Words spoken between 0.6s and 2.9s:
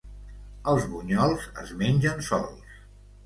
Els bunyols es mengen sols.